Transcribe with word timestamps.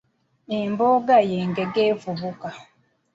Embogga 0.59 1.17
y'engege 1.29 1.81
envubuka. 1.91 2.49